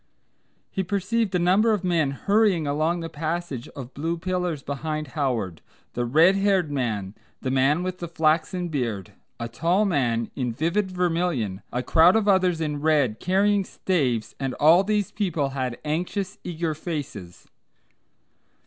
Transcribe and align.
He 0.71 0.81
perceived 0.81 1.35
a 1.35 1.37
number 1.37 1.73
of 1.73 1.83
men 1.83 2.09
hurrying 2.09 2.65
along 2.65 3.01
the 3.01 3.07
passage 3.07 3.67
of 3.75 3.93
blue 3.93 4.17
pillars 4.17 4.63
behind 4.63 5.09
Howard, 5.09 5.61
the 5.93 6.05
red 6.05 6.35
haired 6.35 6.71
man, 6.71 7.13
the 7.43 7.51
man 7.51 7.83
with 7.83 7.99
the 7.99 8.07
flaxen 8.07 8.69
beard, 8.69 9.11
a 9.39 9.47
tall 9.47 9.85
man 9.85 10.31
in 10.35 10.53
vivid 10.53 10.89
vermilion, 10.89 11.61
a 11.71 11.83
crowd 11.83 12.15
of 12.15 12.27
others 12.27 12.59
in 12.59 12.81
red 12.81 13.19
carrying 13.19 13.63
staves, 13.63 14.33
and 14.39 14.55
all 14.55 14.83
these 14.83 15.11
people 15.11 15.49
had 15.49 15.77
anxious 15.85 16.39
eager 16.43 16.73
faces. 16.73 17.47